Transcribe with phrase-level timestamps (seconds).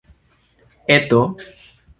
[0.97, 1.21] Eto?